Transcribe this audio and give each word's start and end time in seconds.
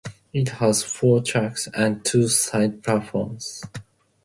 It 0.33 0.49
has 0.53 0.81
four 0.81 1.21
tracks 1.21 1.67
and 1.75 2.03
two 2.03 2.27
side 2.27 2.81
platforms. 2.81 3.61